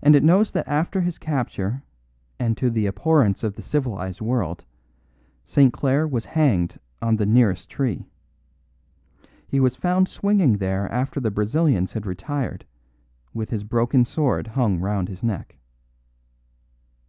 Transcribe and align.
And 0.00 0.14
it 0.14 0.22
knows 0.22 0.52
that 0.52 0.68
after 0.68 1.00
his 1.00 1.18
capture, 1.18 1.82
and 2.38 2.56
to 2.56 2.70
the 2.70 2.86
abhorrence 2.86 3.42
of 3.42 3.54
the 3.56 3.62
civilised 3.62 4.20
world, 4.20 4.64
St. 5.44 5.72
Clare 5.72 6.06
was 6.06 6.24
hanged 6.24 6.78
on 7.02 7.16
the 7.16 7.26
nearest 7.26 7.68
tree. 7.68 8.06
He 9.48 9.58
was 9.58 9.74
found 9.74 10.06
swinging 10.08 10.58
there 10.58 10.88
after 10.88 11.18
the 11.18 11.32
Brazilians 11.32 11.94
had 11.94 12.06
retired, 12.06 12.64
with 13.32 13.50
his 13.50 13.64
broken 13.64 14.04
sword 14.04 14.46
hung 14.46 14.78
round 14.78 15.08
his 15.08 15.24
neck." 15.24 15.56